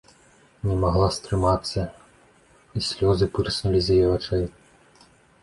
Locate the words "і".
2.81-2.83